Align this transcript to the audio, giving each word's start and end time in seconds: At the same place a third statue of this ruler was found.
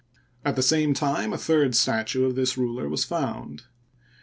At 0.43 0.55
the 0.55 0.63
same 0.63 0.95
place 0.95 1.31
a 1.31 1.37
third 1.37 1.75
statue 1.75 2.25
of 2.25 2.33
this 2.33 2.57
ruler 2.57 2.89
was 2.89 3.05
found. 3.05 3.65